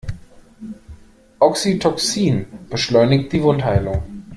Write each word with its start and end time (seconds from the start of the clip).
Oxytocin 1.39 2.47
beschleunigt 2.71 3.31
die 3.33 3.43
Wundheilung. 3.43 4.03